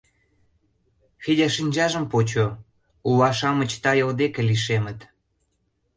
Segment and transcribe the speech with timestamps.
[1.23, 2.45] Федя шинчажым почо—
[3.07, 4.99] ула-шамыч тайыл деке лишемыт.